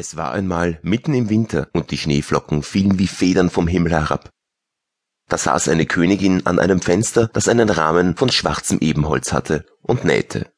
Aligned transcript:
Es 0.00 0.16
war 0.16 0.32
einmal 0.32 0.78
mitten 0.80 1.12
im 1.12 1.28
Winter 1.28 1.68
und 1.74 1.90
die 1.90 1.98
Schneeflocken 1.98 2.62
fielen 2.62 2.98
wie 2.98 3.06
Federn 3.06 3.50
vom 3.50 3.68
Himmel 3.68 3.92
herab. 3.92 4.30
Da 5.28 5.36
saß 5.36 5.68
eine 5.68 5.84
Königin 5.84 6.46
an 6.46 6.58
einem 6.58 6.80
Fenster, 6.80 7.28
das 7.34 7.48
einen 7.48 7.68
Rahmen 7.68 8.16
von 8.16 8.30
schwarzem 8.30 8.78
Ebenholz 8.80 9.34
hatte, 9.34 9.66
und 9.82 10.06
nähte. 10.06 10.50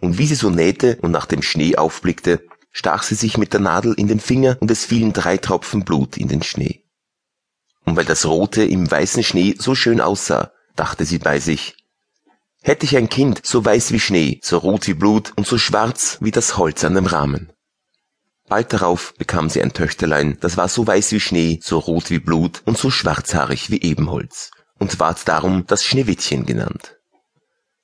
Und 0.00 0.18
wie 0.18 0.26
sie 0.26 0.34
so 0.34 0.50
nähte 0.50 0.98
und 1.00 1.12
nach 1.12 1.26
dem 1.26 1.42
Schnee 1.42 1.76
aufblickte, 1.76 2.44
stach 2.72 3.04
sie 3.04 3.14
sich 3.14 3.38
mit 3.38 3.52
der 3.52 3.60
Nadel 3.60 3.94
in 3.94 4.08
den 4.08 4.18
Finger 4.18 4.56
und 4.58 4.68
es 4.72 4.84
fielen 4.84 5.12
drei 5.12 5.36
Tropfen 5.36 5.84
Blut 5.84 6.16
in 6.16 6.26
den 6.26 6.42
Schnee. 6.42 6.82
Und 7.84 7.94
weil 7.94 8.04
das 8.04 8.26
Rote 8.26 8.64
im 8.64 8.90
weißen 8.90 9.22
Schnee 9.22 9.54
so 9.60 9.76
schön 9.76 10.00
aussah, 10.00 10.50
dachte 10.74 11.04
sie 11.04 11.18
bei 11.18 11.38
sich, 11.38 11.76
hätte 12.62 12.84
ich 12.84 12.96
ein 12.96 13.08
Kind 13.08 13.46
so 13.46 13.64
weiß 13.64 13.92
wie 13.92 14.00
Schnee, 14.00 14.40
so 14.42 14.58
rot 14.58 14.88
wie 14.88 14.94
Blut 14.94 15.34
und 15.36 15.46
so 15.46 15.56
schwarz 15.56 16.18
wie 16.20 16.32
das 16.32 16.56
Holz 16.56 16.82
an 16.82 16.96
dem 16.96 17.06
Rahmen. 17.06 17.52
Bald 18.50 18.72
darauf 18.72 19.14
bekam 19.14 19.48
sie 19.48 19.62
ein 19.62 19.72
Töchterlein, 19.72 20.36
das 20.40 20.56
war 20.56 20.66
so 20.66 20.84
weiß 20.84 21.12
wie 21.12 21.20
Schnee, 21.20 21.60
so 21.62 21.78
rot 21.78 22.10
wie 22.10 22.18
Blut 22.18 22.62
und 22.64 22.76
so 22.76 22.90
schwarzhaarig 22.90 23.70
wie 23.70 23.80
Ebenholz 23.80 24.50
und 24.80 24.98
ward 24.98 25.28
darum 25.28 25.68
das 25.68 25.84
Schneewittchen 25.84 26.46
genannt. 26.46 26.96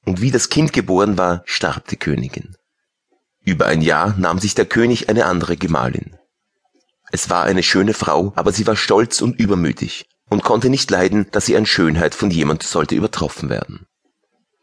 Und 0.04 0.20
wie 0.20 0.32
das 0.32 0.48
Kind 0.48 0.72
geboren 0.72 1.16
war, 1.18 1.42
starb 1.44 1.86
die 1.86 1.96
Königin. 1.96 2.56
Über 3.44 3.66
ein 3.66 3.80
Jahr 3.80 4.16
nahm 4.18 4.40
sich 4.40 4.56
der 4.56 4.66
König 4.66 5.08
eine 5.08 5.26
andere 5.26 5.56
Gemahlin. 5.56 6.16
Es 7.12 7.30
war 7.30 7.44
eine 7.44 7.62
schöne 7.62 7.94
Frau, 7.94 8.32
aber 8.34 8.50
sie 8.50 8.66
war 8.66 8.74
stolz 8.74 9.22
und 9.22 9.38
übermütig 9.38 10.08
und 10.28 10.42
konnte 10.42 10.68
nicht 10.68 10.90
leiden, 10.90 11.28
dass 11.30 11.46
sie 11.46 11.56
an 11.56 11.66
Schönheit 11.66 12.16
von 12.16 12.32
jemand 12.32 12.64
sollte 12.64 12.96
übertroffen 12.96 13.50
werden. 13.50 13.86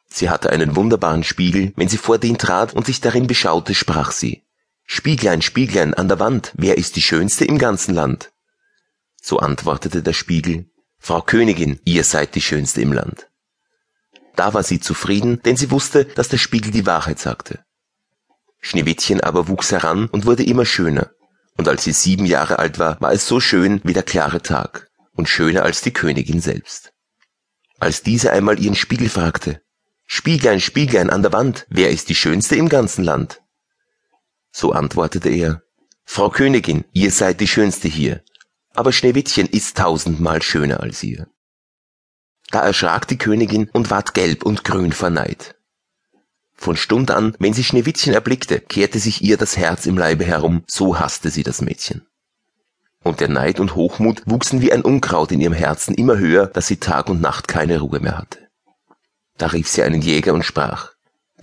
Sie 0.09 0.29
hatte 0.29 0.49
einen 0.49 0.75
wunderbaren 0.75 1.23
Spiegel, 1.23 1.71
wenn 1.77 1.87
sie 1.87 1.97
vor 1.97 2.17
den 2.17 2.37
trat 2.37 2.73
und 2.73 2.87
sich 2.87 2.99
darin 2.99 3.25
beschaute, 3.25 3.73
sprach 3.73 4.11
sie, 4.11 4.42
Spieglein, 4.85 5.41
Spieglein 5.41 5.93
an 5.93 6.07
der 6.07 6.19
Wand, 6.19 6.53
wer 6.55 6.77
ist 6.77 6.95
die 6.95 7.01
Schönste 7.01 7.45
im 7.45 7.57
ganzen 7.57 7.95
Land? 7.95 8.31
So 9.21 9.39
antwortete 9.39 10.03
der 10.03 10.13
Spiegel, 10.13 10.69
Frau 10.99 11.21
Königin, 11.21 11.79
ihr 11.85 12.03
seid 12.03 12.35
die 12.35 12.41
Schönste 12.41 12.81
im 12.81 12.93
Land. 12.93 13.29
Da 14.35 14.53
war 14.53 14.63
sie 14.63 14.79
zufrieden, 14.79 15.41
denn 15.43 15.57
sie 15.57 15.71
wusste, 15.71 16.05
dass 16.05 16.29
der 16.29 16.37
Spiegel 16.37 16.71
die 16.71 16.85
Wahrheit 16.85 17.19
sagte. 17.19 17.63
Schneewittchen 18.59 19.21
aber 19.21 19.47
wuchs 19.47 19.71
heran 19.71 20.07
und 20.07 20.25
wurde 20.25 20.43
immer 20.43 20.65
schöner, 20.65 21.11
und 21.57 21.67
als 21.67 21.83
sie 21.83 21.91
sieben 21.91 22.25
Jahre 22.25 22.59
alt 22.59 22.79
war, 22.79 22.99
war 23.01 23.11
es 23.11 23.27
so 23.27 23.39
schön 23.39 23.81
wie 23.83 23.93
der 23.93 24.03
klare 24.03 24.41
Tag 24.41 24.89
und 25.13 25.29
schöner 25.29 25.63
als 25.63 25.81
die 25.81 25.91
Königin 25.91 26.41
selbst. 26.41 26.93
Als 27.79 28.01
diese 28.01 28.31
einmal 28.31 28.59
ihren 28.59 28.75
Spiegel 28.75 29.09
fragte, 29.09 29.61
Spieglein, 30.05 30.59
Spieglein 30.59 31.09
an 31.09 31.21
der 31.21 31.33
Wand, 31.33 31.65
wer 31.69 31.89
ist 31.89 32.09
die 32.09 32.15
Schönste 32.15 32.55
im 32.55 32.69
ganzen 32.69 33.03
Land? 33.03 33.42
So 34.55 34.71
antwortete 34.71 35.29
er, 35.29 35.63
Frau 36.05 36.29
Königin, 36.29 36.85
ihr 36.93 37.11
seid 37.11 37.41
die 37.41 37.47
Schönste 37.47 37.87
hier, 37.87 38.21
aber 38.75 38.93
Schneewittchen 38.93 39.47
ist 39.47 39.77
tausendmal 39.77 40.43
schöner 40.43 40.81
als 40.81 41.01
ihr. 41.01 41.27
Da 42.51 42.61
erschrak 42.61 43.07
die 43.07 43.17
Königin 43.17 43.67
und 43.73 43.89
ward 43.89 44.13
gelb 44.13 44.43
und 44.43 44.63
grün 44.63 44.91
vor 44.91 45.09
Neid. 45.09 45.55
Von 46.53 46.77
Stund 46.77 47.09
an, 47.09 47.35
wenn 47.39 47.53
sie 47.53 47.63
Schneewittchen 47.63 48.13
erblickte, 48.13 48.59
kehrte 48.59 48.99
sich 48.99 49.23
ihr 49.23 49.37
das 49.37 49.57
Herz 49.57 49.87
im 49.87 49.97
Leibe 49.97 50.23
herum, 50.23 50.63
so 50.67 50.99
hasste 50.99 51.31
sie 51.31 51.41
das 51.41 51.61
Mädchen. 51.61 52.05
Und 53.01 53.21
der 53.21 53.29
Neid 53.29 53.59
und 53.59 53.75
Hochmut 53.75 54.21
wuchsen 54.27 54.61
wie 54.61 54.71
ein 54.71 54.83
Unkraut 54.83 55.31
in 55.31 55.41
ihrem 55.41 55.53
Herzen 55.53 55.95
immer 55.95 56.19
höher, 56.19 56.45
dass 56.45 56.67
sie 56.67 56.77
Tag 56.77 57.09
und 57.09 57.21
Nacht 57.21 57.47
keine 57.47 57.79
Ruhe 57.79 57.99
mehr 57.99 58.19
hatte. 58.19 58.39
Da 59.37 59.47
rief 59.47 59.67
sie 59.67 59.81
einen 59.81 60.01
Jäger 60.01 60.33
und 60.33 60.45
sprach, 60.45 60.92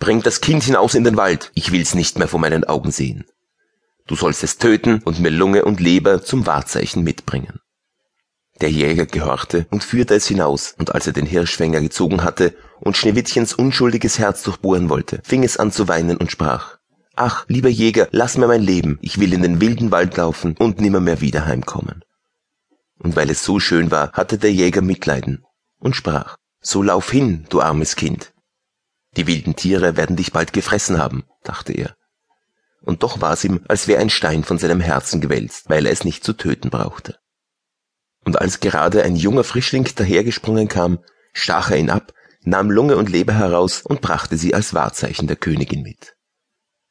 Bring 0.00 0.22
das 0.22 0.40
Kind 0.40 0.64
hinaus 0.64 0.94
in 0.94 1.04
den 1.04 1.18
Wald, 1.18 1.52
ich 1.54 1.72
will's 1.72 1.94
nicht 1.94 2.18
mehr 2.18 2.26
vor 2.26 2.40
meinen 2.40 2.64
Augen 2.64 2.90
sehen. 2.90 3.26
Du 4.06 4.16
sollst 4.16 4.42
es 4.42 4.56
töten 4.56 5.02
und 5.04 5.20
mir 5.20 5.28
Lunge 5.28 5.66
und 5.66 5.78
Leber 5.78 6.22
zum 6.22 6.46
Wahrzeichen 6.46 7.04
mitbringen. 7.04 7.60
Der 8.62 8.70
Jäger 8.70 9.04
gehorchte 9.04 9.66
und 9.70 9.84
führte 9.84 10.14
es 10.14 10.26
hinaus, 10.26 10.74
und 10.78 10.94
als 10.94 11.06
er 11.06 11.12
den 11.12 11.26
Hirschfänger 11.26 11.82
gezogen 11.82 12.24
hatte 12.24 12.54
und 12.80 12.96
Schneewittchens 12.96 13.52
unschuldiges 13.52 14.18
Herz 14.18 14.42
durchbohren 14.42 14.88
wollte, 14.88 15.20
fing 15.22 15.44
es 15.44 15.58
an 15.58 15.70
zu 15.70 15.86
weinen 15.86 16.16
und 16.16 16.32
sprach, 16.32 16.78
Ach, 17.14 17.44
lieber 17.48 17.68
Jäger, 17.68 18.08
lass 18.10 18.38
mir 18.38 18.46
mein 18.46 18.62
Leben, 18.62 18.98
ich 19.02 19.20
will 19.20 19.34
in 19.34 19.42
den 19.42 19.60
wilden 19.60 19.90
Wald 19.90 20.16
laufen 20.16 20.56
und 20.58 20.80
nimmermehr 20.80 21.20
wieder 21.20 21.44
heimkommen. 21.44 22.02
Und 22.98 23.16
weil 23.16 23.28
es 23.28 23.44
so 23.44 23.60
schön 23.60 23.90
war, 23.90 24.12
hatte 24.12 24.38
der 24.38 24.52
Jäger 24.52 24.80
Mitleiden 24.80 25.44
und 25.78 25.94
sprach, 25.94 26.36
So 26.62 26.82
lauf 26.82 27.10
hin, 27.10 27.44
du 27.50 27.60
armes 27.60 27.96
Kind, 27.96 28.32
die 29.16 29.26
wilden 29.26 29.56
Tiere 29.56 29.96
werden 29.96 30.16
dich 30.16 30.32
bald 30.32 30.52
gefressen 30.52 30.98
haben, 30.98 31.24
dachte 31.42 31.72
er. 31.72 31.96
Und 32.82 33.02
doch 33.02 33.20
war 33.20 33.32
es 33.32 33.44
ihm, 33.44 33.60
als 33.68 33.88
wäre 33.88 34.00
ein 34.00 34.10
Stein 34.10 34.44
von 34.44 34.58
seinem 34.58 34.80
Herzen 34.80 35.20
gewälzt, 35.20 35.68
weil 35.68 35.86
er 35.86 35.92
es 35.92 36.04
nicht 36.04 36.24
zu 36.24 36.32
töten 36.32 36.70
brauchte. 36.70 37.18
Und 38.24 38.40
als 38.40 38.60
gerade 38.60 39.02
ein 39.02 39.16
junger 39.16 39.44
Frischling 39.44 39.88
dahergesprungen 39.94 40.68
kam, 40.68 41.00
stach 41.32 41.70
er 41.70 41.78
ihn 41.78 41.90
ab, 41.90 42.12
nahm 42.42 42.70
Lunge 42.70 42.96
und 42.96 43.10
Leber 43.10 43.34
heraus 43.34 43.82
und 43.82 44.00
brachte 44.00 44.36
sie 44.36 44.54
als 44.54 44.72
Wahrzeichen 44.72 45.26
der 45.26 45.36
Königin 45.36 45.82
mit. 45.82 46.16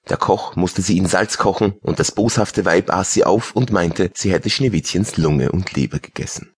Der 0.09 0.18
Koch 0.18 0.56
musste 0.56 0.81
sie 0.81 0.97
in 0.97 1.06
Salz 1.06 1.38
kochen, 1.38 1.74
und 1.81 2.00
das 2.00 2.12
boshafte 2.12 2.66
Weib 2.66 2.91
aß 2.91 3.13
sie 3.13 3.25
auf 3.25 3.56
und 3.56 3.72
meinte, 3.72 4.12
sie 4.16 4.31
hätte 4.31 4.50
Schneewittchens 4.50 5.18
Lunge 5.18 5.51
und 5.51 5.74
Leber 5.74 6.00
gegessen. 6.00 6.56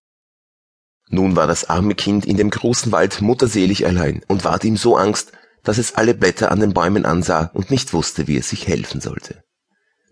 Nun 1.08 1.36
war 1.36 1.46
das 1.46 1.68
arme 1.68 1.94
Kind 1.94 2.24
in 2.24 2.38
dem 2.38 2.48
großen 2.48 2.92
Wald 2.92 3.20
mutterselig 3.20 3.86
allein 3.86 4.22
und 4.28 4.44
ward 4.44 4.64
ihm 4.64 4.78
so 4.78 4.96
Angst, 4.96 5.32
dass 5.62 5.78
es 5.78 5.94
alle 5.94 6.14
Blätter 6.14 6.50
an 6.50 6.60
den 6.60 6.74
Bäumen 6.74 7.04
ansah 7.04 7.50
und 7.54 7.70
nicht 7.70 7.92
wusste, 7.92 8.26
wie 8.26 8.36
es 8.36 8.48
sich 8.48 8.66
helfen 8.66 9.00
sollte. 9.00 9.42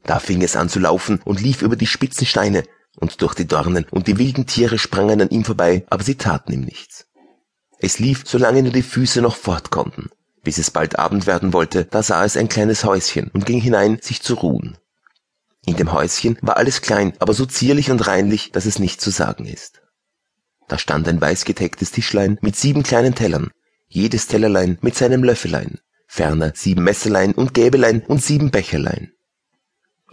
Da 0.05 0.19
fing 0.19 0.43
es 0.43 0.56
an 0.56 0.69
zu 0.69 0.78
laufen 0.78 1.21
und 1.25 1.41
lief 1.41 1.62
über 1.62 1.77
die 1.77 1.87
spitzen 1.87 2.27
Steine 2.27 2.65
und 2.97 3.22
durch 3.22 3.34
die 3.34 3.47
Dornen, 3.47 3.87
und 3.91 4.06
die 4.06 4.19
wilden 4.19 4.47
Tiere 4.47 4.78
sprangen 4.78 5.21
an 5.21 5.31
ihm 5.31 5.44
vorbei, 5.44 5.84
aber 5.91 6.03
sie 6.03 6.16
taten 6.16 6.53
ihm 6.53 6.62
nichts. 6.62 7.06
Es 7.78 7.99
lief, 7.99 8.25
solange 8.27 8.62
nur 8.62 8.72
die 8.72 8.83
Füße 8.83 9.22
noch 9.22 9.37
fort 9.37 9.71
konnten. 9.71 10.11
Bis 10.43 10.59
es 10.59 10.71
bald 10.71 10.99
Abend 10.99 11.27
werden 11.27 11.53
wollte, 11.53 11.84
da 11.84 12.03
sah 12.03 12.25
es 12.25 12.37
ein 12.37 12.49
kleines 12.49 12.84
Häuschen 12.84 13.31
und 13.32 13.47
ging 13.47 13.61
hinein, 13.61 13.99
sich 14.00 14.22
zu 14.22 14.34
ruhen. 14.34 14.78
In 15.67 15.77
dem 15.77 15.93
Häuschen 15.93 16.38
war 16.41 16.56
alles 16.56 16.81
klein, 16.81 17.12
aber 17.19 17.34
so 17.34 17.44
zierlich 17.44 17.91
und 17.91 18.06
reinlich, 18.06 18.50
dass 18.53 18.65
es 18.65 18.78
nicht 18.78 19.00
zu 19.00 19.11
sagen 19.11 19.44
ist. 19.44 19.82
Da 20.69 20.78
stand 20.78 21.09
ein 21.09 21.21
weißgedecktes 21.21 21.91
Tischlein 21.91 22.38
mit 22.41 22.56
sieben 22.56 22.82
kleinen 22.82 23.15
Tellern, 23.15 23.50
jedes 23.90 24.28
Tellerlein 24.28 24.78
mit 24.82 24.94
seinem 24.94 25.24
Löffelein, 25.24 25.80
ferner 26.06 26.52
sieben 26.54 26.84
Messerlein 26.84 27.32
und 27.32 27.54
Gäbelein 27.54 28.02
und 28.06 28.22
sieben 28.22 28.52
Becherlein. 28.52 29.12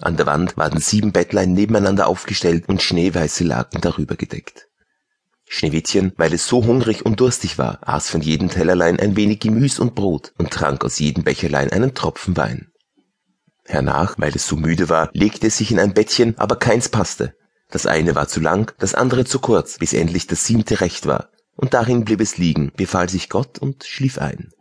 An 0.01 0.17
der 0.17 0.25
Wand 0.25 0.57
waren 0.57 0.79
sieben 0.79 1.11
Bettlein 1.11 1.53
nebeneinander 1.53 2.07
aufgestellt 2.07 2.67
und 2.67 2.81
schneeweiße 2.81 3.43
Laken 3.43 3.79
darüber 3.79 4.15
gedeckt. 4.15 4.67
Schneewittchen, 5.47 6.11
weil 6.17 6.33
es 6.33 6.47
so 6.47 6.65
hungrig 6.65 7.05
und 7.05 7.19
durstig 7.19 7.59
war, 7.59 7.79
aß 7.88 8.09
von 8.09 8.21
jedem 8.21 8.49
Tellerlein 8.49 8.99
ein 8.99 9.15
wenig 9.15 9.39
Gemüs 9.39 9.79
und 9.79 9.94
Brot 9.94 10.33
und 10.38 10.51
trank 10.51 10.83
aus 10.83 10.97
jedem 10.97 11.23
Becherlein 11.23 11.71
einen 11.71 11.94
Tropfen 11.94 12.35
Wein. 12.35 12.71
Hernach, 13.65 14.15
weil 14.17 14.35
es 14.35 14.47
so 14.47 14.55
müde 14.55 14.89
war, 14.89 15.09
legte 15.13 15.47
es 15.47 15.57
sich 15.57 15.71
in 15.71 15.79
ein 15.79 15.94
Bettchen, 15.94 16.35
aber 16.38 16.55
keins 16.55 16.89
passte. 16.89 17.35
Das 17.69 17.85
eine 17.85 18.15
war 18.15 18.27
zu 18.27 18.39
lang, 18.39 18.73
das 18.79 18.95
andere 18.95 19.25
zu 19.25 19.39
kurz, 19.39 19.77
bis 19.77 19.94
endlich 19.94 20.25
das 20.25 20.45
siebte 20.45 20.81
recht 20.81 21.05
war, 21.05 21.29
und 21.57 21.73
darin 21.73 22.06
blieb 22.06 22.22
es 22.22 22.38
liegen, 22.38 22.72
befahl 22.78 23.09
sich 23.09 23.29
Gott 23.29 23.59
und 23.59 23.84
schlief 23.84 24.19
ein. 24.19 24.51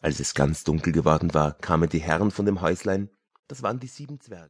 Als 0.00 0.18
es 0.18 0.34
ganz 0.34 0.64
dunkel 0.64 0.92
geworden 0.92 1.34
war, 1.34 1.52
kamen 1.52 1.88
die 1.88 2.00
Herren 2.00 2.30
von 2.30 2.46
dem 2.46 2.62
Häuslein, 2.62 3.10
das 3.46 3.62
waren 3.62 3.78
die 3.78 3.86
sieben 3.86 4.18
Zwerge. 4.18 4.48